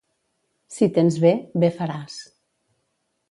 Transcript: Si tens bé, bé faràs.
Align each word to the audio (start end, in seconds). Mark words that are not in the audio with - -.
Si 0.77 0.87
tens 0.95 1.19
bé, 1.25 1.33
bé 1.65 1.71
faràs. 1.77 2.15